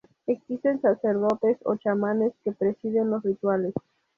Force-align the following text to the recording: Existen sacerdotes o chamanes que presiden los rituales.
Existen 0.25 0.81
sacerdotes 0.81 1.59
o 1.63 1.75
chamanes 1.75 2.33
que 2.43 2.53
presiden 2.53 3.11
los 3.11 3.21
rituales. 3.21 3.75